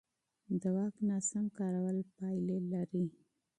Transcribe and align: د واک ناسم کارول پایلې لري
د 0.61 0.63
واک 0.75 0.95
ناسم 1.09 1.45
کارول 1.57 1.97
پایلې 2.15 2.57
لري 2.71 3.05